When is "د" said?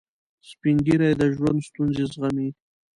1.19-1.21